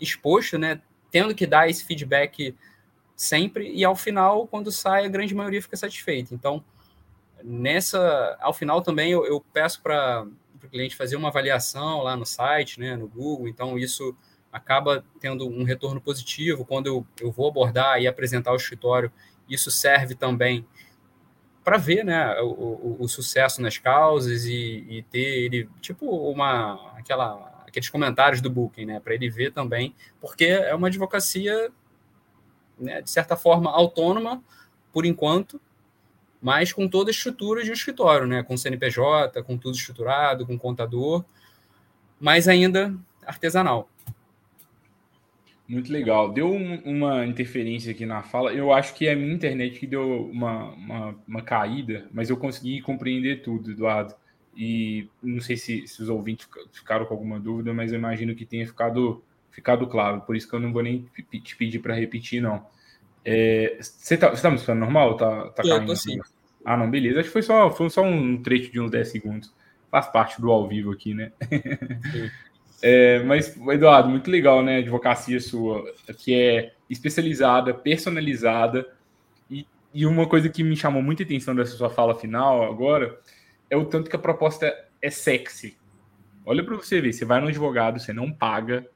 [0.00, 0.82] exposto, né?
[1.12, 2.54] Tendo que dar esse feedback
[3.14, 6.34] sempre e ao final, quando sai, a grande maioria fica satisfeita.
[6.34, 6.64] Então,
[7.44, 10.26] nessa, ao final também eu, eu peço para
[10.62, 12.96] o cliente fazer uma avaliação lá no site, né?
[12.96, 13.46] No Google.
[13.46, 14.16] Então, isso
[14.52, 19.12] acaba tendo um retorno positivo quando eu, eu vou abordar e apresentar o escritório.
[19.48, 20.66] Isso serve também
[21.62, 26.96] para ver né, o, o, o, sucesso nas causas e, e, ter ele, tipo, uma,
[26.96, 31.70] aquela, aqueles comentários do Booking, né, para ele ver também, porque é uma advocacia,
[32.78, 34.42] né, de certa forma, autônoma,
[34.90, 35.60] por enquanto,
[36.40, 40.58] mas com toda a estrutura de um escritório, né, com CNPJ, com tudo estruturado, com
[40.58, 41.22] contador,
[42.18, 42.94] mas ainda
[43.26, 43.89] artesanal.
[45.70, 46.32] Muito legal.
[46.32, 48.52] Deu um, uma interferência aqui na fala.
[48.52, 52.36] Eu acho que é a minha internet que deu uma, uma, uma, caída, mas eu
[52.36, 54.12] consegui compreender tudo, Eduardo.
[54.56, 58.44] E não sei se, se, os ouvintes ficaram com alguma dúvida, mas eu imagino que
[58.44, 60.22] tenha ficado, ficado claro.
[60.22, 61.06] Por isso que eu não vou nem
[61.44, 62.66] te pedir para repetir, não.
[63.24, 65.16] É, você está tá me escutando normal?
[65.16, 66.18] Tá, tá eu tô sim.
[66.64, 67.20] Ah, não, beleza.
[67.20, 69.54] Acho que foi só, foi só um trecho de uns 10 segundos.
[69.88, 71.30] Faz parte do ao vivo aqui, né?
[72.82, 74.76] É, mas, Eduardo, muito legal, né?
[74.76, 75.84] A advocacia sua,
[76.16, 78.86] que é especializada, personalizada.
[79.50, 83.18] E, e uma coisa que me chamou muita atenção dessa sua fala final agora
[83.68, 85.76] é o tanto que a proposta é sexy.
[86.44, 88.86] Olha para você ver, você vai no advogado, você não paga,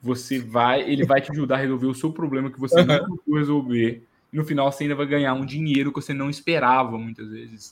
[0.00, 3.36] você vai, ele vai te ajudar a resolver o seu problema que você não conseguiu
[3.36, 4.02] resolver.
[4.32, 7.70] E no final você ainda vai ganhar um dinheiro que você não esperava muitas vezes.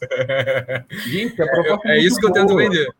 [1.07, 2.38] Gente, a proposta é, é, é isso que boa.
[2.38, 2.95] eu tento vender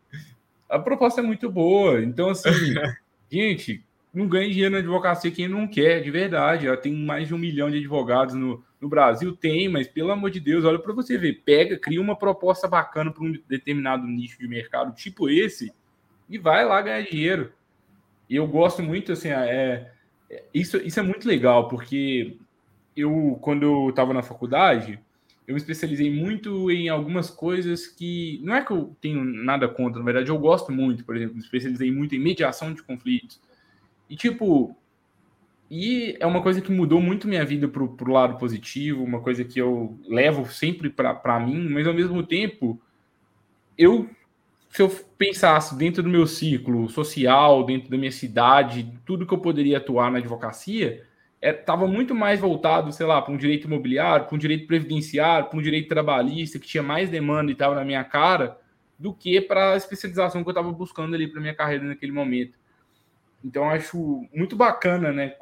[0.69, 2.01] a proposta é muito boa.
[2.01, 2.49] Então, assim,
[3.31, 6.67] gente, não ganha dinheiro na advocacia quem não quer, de verdade.
[6.67, 10.29] Ela tem mais de um milhão de advogados no, no Brasil, tem, mas pelo amor
[10.29, 14.39] de Deus, olha para você ver, pega, cria uma proposta bacana para um determinado nicho
[14.39, 15.71] de mercado, tipo esse,
[16.29, 17.51] e vai lá ganhar dinheiro.
[18.29, 19.91] E eu gosto muito, assim, é,
[20.29, 22.37] é isso, isso é muito legal, porque
[22.95, 24.99] eu, quando eu estava na faculdade,
[25.47, 29.99] eu me especializei muito em algumas coisas que não é que eu tenho nada contra,
[29.99, 33.39] na verdade eu gosto muito, por exemplo, me especializei muito em mediação de conflitos.
[34.09, 34.75] E tipo,
[35.71, 39.45] e é uma coisa que mudou muito minha vida pro, pro lado positivo, uma coisa
[39.45, 42.79] que eu levo sempre para mim, mas ao mesmo tempo,
[43.77, 44.09] eu
[44.69, 49.37] se eu pensasse dentro do meu ciclo social, dentro da minha cidade, tudo que eu
[49.37, 51.05] poderia atuar na advocacia,
[51.41, 55.49] estava é, muito mais voltado, sei lá, para um direito imobiliário, para um direito previdenciário,
[55.49, 58.57] para um direito trabalhista, que tinha mais demanda e estava na minha cara,
[58.97, 62.57] do que para a especialização que eu estava buscando ali para minha carreira naquele momento.
[63.43, 65.35] Então, acho muito bacana, né?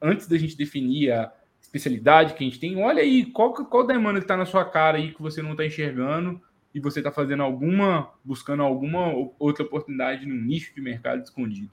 [0.00, 4.18] Antes da gente definir a especialidade que a gente tem, olha aí qual, qual demanda
[4.18, 6.40] que está na sua cara aí que você não está enxergando
[6.74, 11.70] e você está fazendo alguma, buscando alguma outra oportunidade no nicho de mercado escondido.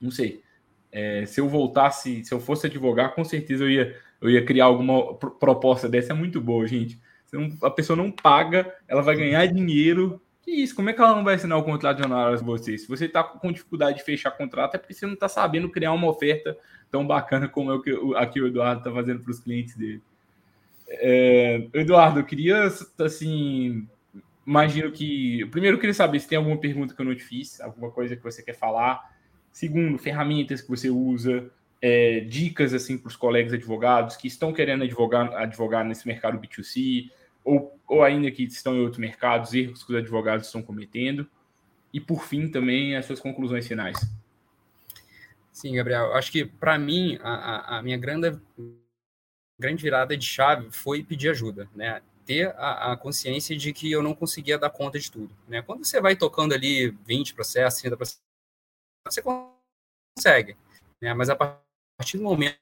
[0.00, 0.42] Não sei.
[0.92, 4.66] É, se eu voltasse, se eu fosse advogar, com certeza eu ia, eu ia criar
[4.66, 6.12] alguma proposta dessa.
[6.12, 7.00] É muito boa, gente.
[7.32, 10.20] Não, a pessoa não paga, ela vai ganhar dinheiro.
[10.42, 10.74] Que isso?
[10.74, 12.76] Como é que ela não vai assinar o contrato de honorários você?
[12.76, 15.92] Se você está com dificuldade de fechar contrato, é porque você não está sabendo criar
[15.92, 16.56] uma oferta
[16.90, 20.02] tão bacana como é o que aqui o Eduardo está fazendo para os clientes dele.
[20.88, 22.64] É, Eduardo, eu queria,
[22.98, 23.86] assim,
[24.44, 25.46] imagino que.
[25.46, 28.16] Primeiro, eu queria saber se tem alguma pergunta que eu não te fiz, alguma coisa
[28.16, 29.09] que você quer falar.
[29.52, 31.50] Segundo, ferramentas que você usa,
[31.82, 37.10] é, dicas assim para os colegas advogados que estão querendo advogar, advogar nesse mercado B2C,
[37.44, 41.26] ou, ou ainda que estão em outros mercados, erros que os advogados estão cometendo.
[41.92, 43.98] E por fim, também as suas conclusões finais.
[45.50, 46.14] Sim, Gabriel.
[46.14, 48.38] Acho que para mim a, a, minha grande,
[49.58, 52.00] grande virada de chave foi pedir ajuda, né?
[52.24, 55.34] Ter a, a, consciência de que eu não conseguia dar conta de tudo.
[55.48, 55.62] Né?
[55.62, 58.29] Quando você vai tocando ali 20 processos, 30 processos,
[59.06, 60.56] você consegue.
[61.00, 61.14] Né?
[61.14, 62.56] Mas a partir do momento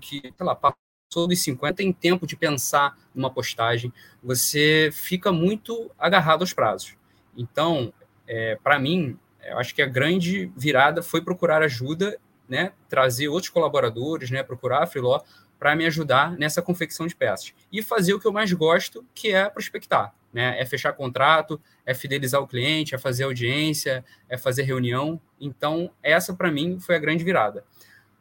[0.00, 5.90] que, sei lá, passou dos 50, tem tempo de pensar numa postagem, você fica muito
[5.98, 6.96] agarrado aos prazos.
[7.36, 7.92] Então,
[8.26, 13.50] é, para mim, eu acho que a grande virada foi procurar ajuda, né, trazer outros
[13.50, 15.20] colaboradores, né, procurar a Freeló
[15.58, 17.54] para me ajudar nessa confecção de peças.
[17.72, 20.60] E fazer o que eu mais gosto, que é prospectar né?
[20.60, 25.20] É fechar contrato, é fidelizar o cliente, é fazer audiência, é fazer reunião.
[25.40, 27.64] Então, essa para mim foi a grande virada.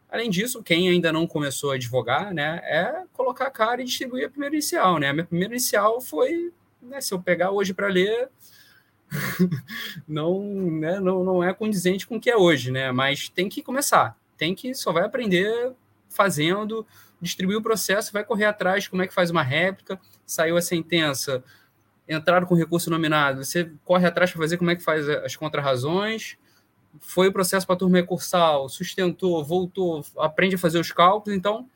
[0.09, 4.27] Além disso, quem ainda não começou a advogar, né, é colocar a cara e distribuir
[4.27, 5.09] a primeira inicial, né?
[5.09, 8.29] A minha primeira inicial foi, né, se eu pegar hoje para ler,
[10.07, 12.91] não, né, não, não é condizente com o que é hoje, né?
[12.91, 15.73] Mas tem que começar, tem que só vai aprender
[16.09, 16.85] fazendo,
[17.19, 21.43] distribuir o processo, vai correr atrás como é que faz uma réplica, saiu a sentença,
[22.07, 26.37] entraram com recurso nominado, você corre atrás para fazer como é que faz as contrarrazões,
[26.99, 31.67] foi o processo para a turma recursal, sustentou, voltou, aprende a fazer os cálculos, então,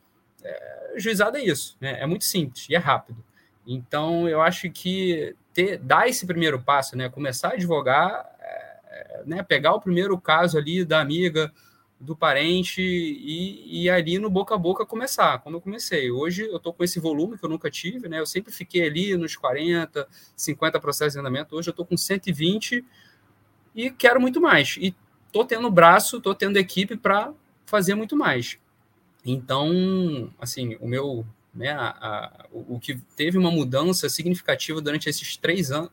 [0.43, 2.01] é, juizado é isso, né?
[2.01, 3.23] é muito simples e é rápido.
[3.65, 7.09] Então, eu acho que ter, dar esse primeiro passo, né?
[7.09, 9.43] começar a advogar, é, é né?
[9.43, 11.51] pegar o primeiro caso ali da amiga,
[11.99, 16.11] do parente e, e ali no boca a boca começar, como eu comecei.
[16.11, 18.19] Hoje eu estou com esse volume que eu nunca tive, né?
[18.19, 21.55] Eu sempre fiquei ali nos 40, 50 processos de andamento.
[21.55, 22.85] Hoje eu estou com 120
[23.75, 24.77] e quero muito mais.
[24.79, 24.95] E
[25.25, 27.33] estou tendo braço, estou tendo equipe para
[27.65, 28.59] fazer muito mais.
[29.25, 35.35] Então, assim, o meu, né, a, a, o, que teve uma mudança significativa durante esses
[35.35, 35.89] três anos,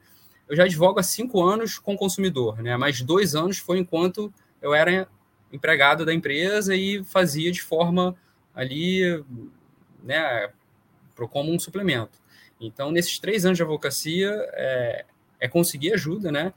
[0.48, 2.76] eu já advogo há cinco anos com consumidor, né?
[2.76, 5.08] Mas dois anos foi enquanto eu era
[5.54, 8.16] empregado da empresa e fazia de forma
[8.54, 9.24] ali,
[10.02, 10.50] né,
[11.30, 12.18] como um suplemento.
[12.60, 15.04] Então, nesses três anos de advocacia, é,
[15.40, 16.52] é conseguir ajuda, né?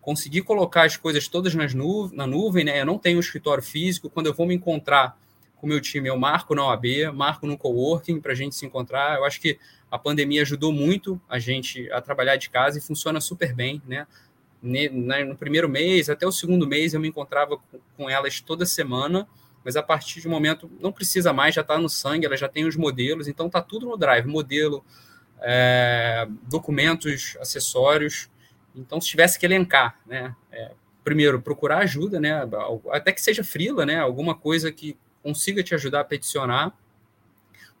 [0.00, 2.80] Conseguir colocar as coisas todas nas nu na nuvem, né?
[2.80, 4.08] Eu não tenho um escritório físico.
[4.08, 5.18] Quando eu vou me encontrar
[5.56, 8.64] com o meu time, eu marco na OAB, marco no coworking para a gente se
[8.64, 9.18] encontrar.
[9.18, 9.58] Eu acho que
[9.90, 14.06] a pandemia ajudou muito a gente a trabalhar de casa e funciona super bem, né?
[14.62, 17.58] No primeiro mês, até o segundo mês, eu me encontrava
[17.96, 19.26] com elas toda semana,
[19.64, 22.48] mas a partir de um momento não precisa mais, já está no sangue, ela já
[22.48, 24.84] tem os modelos, então está tudo no Drive, modelo,
[25.40, 28.30] é, documentos, acessórios.
[28.74, 30.34] Então, se tivesse que elencar, né?
[30.52, 32.46] É, primeiro, procurar ajuda, né?
[32.90, 33.98] Até que seja frila, né?
[33.98, 36.72] Alguma coisa que consiga te ajudar a peticionar,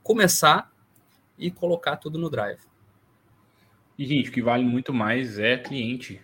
[0.02, 0.72] começar
[1.38, 2.60] e colocar tudo no Drive.
[3.98, 6.20] E, gente, o que vale muito mais é cliente.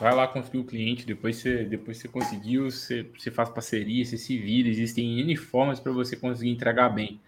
[0.00, 4.16] Vai lá conseguir o cliente, depois você, depois você conseguiu, você, você faz parceria, você
[4.16, 7.20] se vira, existem N formas para você conseguir entregar bem.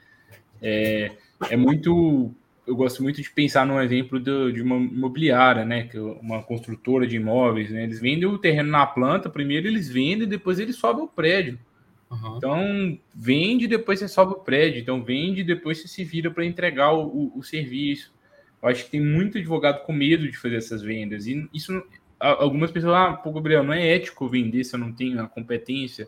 [0.62, 1.10] É,
[1.48, 2.32] é muito
[2.70, 5.88] eu gosto muito de pensar num exemplo de, de uma imobiliária, né?
[5.88, 7.82] Que é uma construtora de imóveis, né?
[7.82, 11.58] Eles vendem o terreno na planta, primeiro eles vendem, depois eles sobem o prédio.
[12.08, 12.36] Uhum.
[12.36, 14.80] Então, vende, depois você sobe o prédio.
[14.80, 18.12] Então, vende, depois você se vira para entregar o, o, o, serviço.
[18.62, 21.26] Eu acho que tem muito advogado com medo de fazer essas vendas.
[21.26, 21.82] E isso,
[22.20, 26.06] algumas pessoas, ah, pô, Gabriel, não é ético vender se eu não tenho a competência.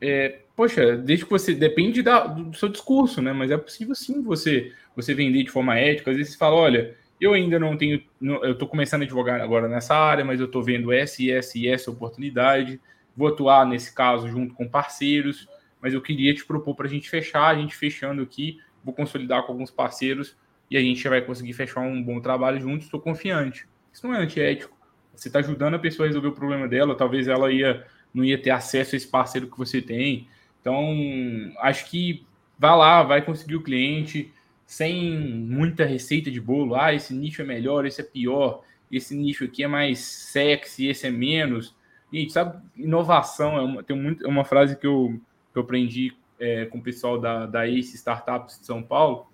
[0.00, 1.54] É, poxa, desde que você.
[1.54, 3.32] Depende da, do seu discurso, né?
[3.32, 6.10] Mas é possível sim você você vender de forma ética.
[6.10, 9.68] Às vezes você fala, olha, eu ainda não tenho, eu estou começando a advogar agora
[9.68, 12.80] nessa área, mas eu estou vendo essa e essa e essa oportunidade.
[13.16, 15.48] Vou atuar nesse caso junto com parceiros,
[15.80, 19.44] mas eu queria te propor para a gente fechar, a gente fechando aqui, vou consolidar
[19.44, 20.36] com alguns parceiros
[20.70, 22.86] e a gente vai conseguir fechar um bom trabalho juntos.
[22.86, 23.66] Estou confiante.
[23.92, 24.77] Isso não é antiético.
[25.18, 28.40] Você está ajudando a pessoa a resolver o problema dela, talvez ela ia não ia
[28.40, 30.26] ter acesso a esse parceiro que você tem.
[30.60, 32.24] Então, acho que
[32.58, 34.32] vá lá, vai conseguir o cliente,
[34.66, 36.74] sem muita receita de bolo.
[36.74, 41.06] Ah, esse nicho é melhor, esse é pior, esse nicho aqui é mais sexy, esse
[41.06, 41.74] é menos.
[42.12, 45.20] Gente, sabe, inovação é uma, tem muito, é uma frase que eu,
[45.52, 49.26] que eu aprendi é, com o pessoal da, da Ace Startups de São Paulo,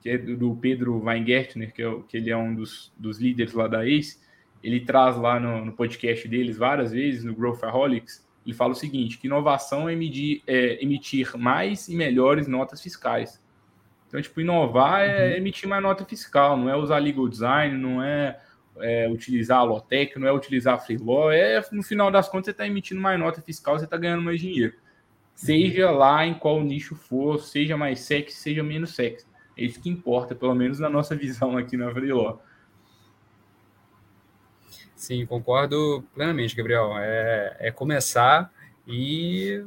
[0.00, 3.52] que é do, do Pedro Weingärtner, que, é, que ele é um dos, dos líderes
[3.52, 4.18] lá da Ace.
[4.62, 9.18] Ele traz lá no, no podcast deles várias vezes, no Growthaholics, ele fala o seguinte,
[9.18, 13.42] que inovação é, medir, é emitir mais e melhores notas fiscais.
[14.06, 15.36] Então, tipo, inovar é uhum.
[15.38, 18.38] emitir mais nota fiscal, não é usar legal design, não é,
[18.78, 22.50] é utilizar a Lotec, não é utilizar a Freelaw, é, no final das contas, você
[22.52, 24.74] está emitindo mais nota fiscal, você está ganhando mais dinheiro.
[25.34, 25.98] Seja uhum.
[25.98, 29.26] lá em qual nicho for, seja mais sexy, seja menos sexy.
[29.56, 32.40] É isso que importa, pelo menos na nossa visão aqui na Freelaw.
[34.96, 36.96] Sim, concordo plenamente, Gabriel.
[36.96, 38.50] É, é começar
[38.88, 39.62] e,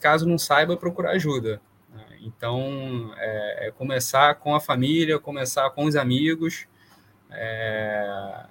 [0.00, 1.60] caso não saiba, procurar ajuda.
[2.20, 6.66] Então, é, é começar com a família, começar com os amigos.
[7.30, 8.44] É,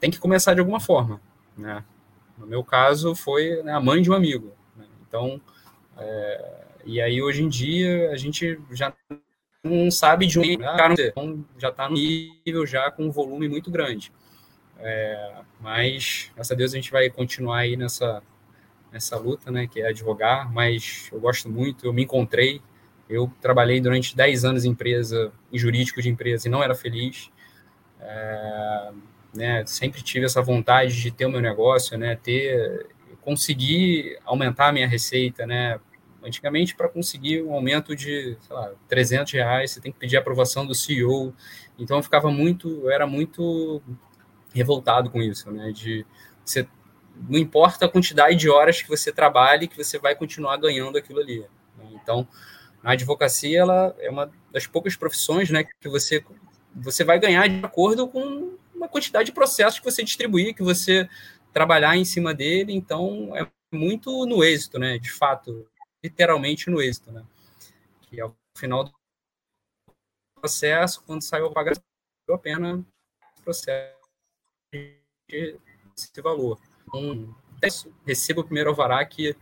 [0.00, 1.20] tem que começar de alguma forma,
[1.56, 1.84] né?
[2.36, 4.52] No meu caso, foi né, a mãe de um amigo.
[4.76, 4.84] Né?
[5.06, 5.40] Então,
[5.96, 8.92] é, e aí hoje em dia a gente já
[9.62, 14.12] não sabe de onde então, já está no nível já com um volume muito grande.
[14.78, 18.22] É, mas, graças a Deus, a gente vai continuar aí nessa,
[18.92, 22.60] nessa luta, né, que é advogar, mas eu gosto muito, eu me encontrei.
[23.08, 27.30] Eu trabalhei durante 10 anos em empresa, em jurídico de empresa, e não era feliz.
[28.00, 28.92] É,
[29.34, 32.86] né, sempre tive essa vontade de ter o meu negócio, né, ter,
[33.20, 35.80] conseguir aumentar a minha receita, né,
[36.22, 40.20] antigamente para conseguir um aumento de, sei lá, 300 reais, você tem que pedir a
[40.20, 41.34] aprovação do CEO,
[41.78, 43.82] então eu ficava muito, eu era muito
[44.54, 46.06] revoltado com isso, né, de
[46.44, 46.66] você,
[47.28, 51.20] não importa a quantidade de horas que você trabalhe, que você vai continuar ganhando aquilo
[51.20, 51.90] ali, né?
[51.92, 52.26] então
[52.82, 56.22] a advocacia ela é uma das poucas profissões né, que você,
[56.74, 61.08] você vai ganhar de acordo com uma quantidade de processos que você distribuir, que você
[61.52, 62.74] trabalhar em cima dele.
[62.74, 64.98] Então, é muito no êxito, né?
[64.98, 65.66] De fato,
[66.02, 67.24] literalmente no êxito, né?
[68.02, 68.92] Que ao final do
[70.38, 71.74] processo, quando saiu a pagar,
[72.28, 72.84] a pena
[73.38, 74.03] o processo
[75.28, 76.58] esse valor.
[76.86, 77.34] Então,
[78.06, 79.34] receba o primeiro alvará que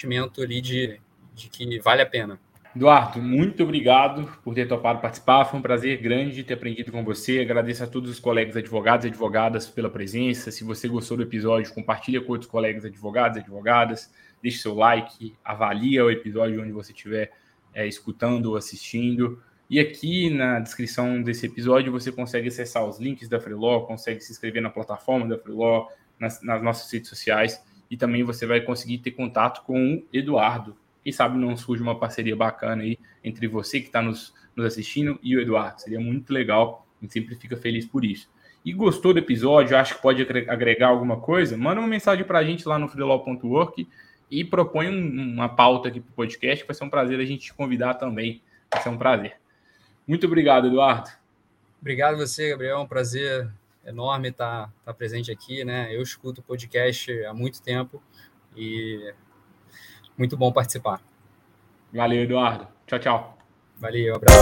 [0.00, 1.00] sentimento ali de,
[1.34, 2.40] de que vale a pena.
[2.74, 5.44] Eduardo, muito obrigado por ter topado participar.
[5.44, 7.40] Foi um prazer grande ter aprendido com você.
[7.40, 10.52] Agradeço a todos os colegas advogados e advogadas pela presença.
[10.52, 14.10] Se você gostou do episódio, compartilha com outros colegas advogados e advogadas.
[14.40, 17.32] Deixe seu like, avalia o episódio onde você estiver
[17.74, 19.42] é, escutando ou assistindo.
[19.70, 24.32] E aqui na descrição desse episódio você consegue acessar os links da Freeló, consegue se
[24.32, 25.86] inscrever na plataforma da Freeló,
[26.18, 30.76] nas, nas nossas redes sociais e também você vai conseguir ter contato com o Eduardo.
[31.04, 35.20] Quem sabe não surge uma parceria bacana aí entre você que está nos, nos assistindo
[35.22, 35.80] e o Eduardo.
[35.80, 38.28] Seria muito legal, a gente sempre fica feliz por isso.
[38.64, 41.56] E gostou do episódio, acha que pode agregar alguma coisa?
[41.56, 43.88] Manda uma mensagem para a gente lá no freelaw.work
[44.28, 46.66] e propõe um, uma pauta aqui para o podcast.
[46.66, 48.42] Vai ser um prazer a gente te convidar também.
[48.68, 49.39] Vai ser um prazer.
[50.10, 51.08] Muito obrigado, Eduardo.
[51.80, 52.78] Obrigado você, Gabriel.
[52.78, 53.48] É um prazer
[53.86, 55.64] enorme estar, estar presente aqui.
[55.64, 55.94] Né?
[55.94, 58.02] Eu escuto o podcast há muito tempo
[58.56, 59.14] e
[60.18, 61.00] muito bom participar.
[61.92, 62.66] Valeu, Eduardo.
[62.88, 63.38] Tchau, tchau.
[63.78, 64.40] Valeu, abraço.